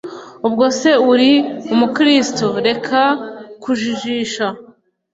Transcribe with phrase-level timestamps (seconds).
[0.47, 1.31] ubwo se uri
[1.73, 2.99] umukristu, reka
[3.61, 4.45] kujijisha?!